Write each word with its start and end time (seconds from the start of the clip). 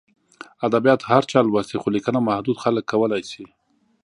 ادبیات 0.67 1.01
هر 1.11 1.21
چا 1.31 1.39
لوستي، 1.43 1.77
خو 1.81 1.87
لیکنه 1.95 2.19
محدود 2.27 2.57
خلک 2.63 2.83
کولای 2.91 3.23
شي. 3.31 3.43